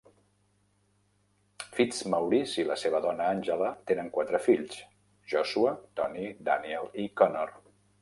Fitzmaurice 1.75 2.65
i 2.65 2.65
la 2.71 2.79
seva 2.85 3.03
dona 3.05 3.29
Angela 3.35 3.69
tenen 3.93 4.11
quatre 4.19 4.43
fills: 4.49 4.83
Joshua, 5.37 5.79
Tony, 6.01 6.27
Daniel 6.53 6.95
i 7.07 7.11
Connor. 7.23 7.59